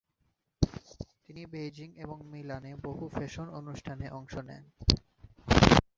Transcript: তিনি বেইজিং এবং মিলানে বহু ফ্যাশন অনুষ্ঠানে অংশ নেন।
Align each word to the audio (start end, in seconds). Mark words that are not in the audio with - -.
তিনি 1.23 1.41
বেইজিং 1.53 1.89
এবং 1.97 2.17
মিলানে 2.31 2.71
বহু 2.85 3.05
ফ্যাশন 3.07 3.47
অনুষ্ঠানে 3.59 4.05
অংশ 4.19 4.33
নেন। 4.47 4.63